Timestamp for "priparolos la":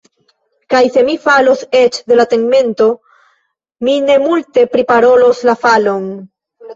4.73-5.55